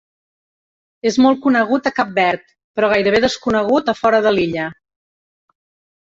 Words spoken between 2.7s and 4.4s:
però gairebé desconegut a fora de